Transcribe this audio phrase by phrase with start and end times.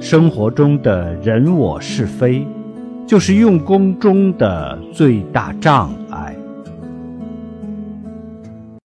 [0.00, 2.46] 生活中的人，我是非
[3.06, 5.99] 就是用功中的最大障碍。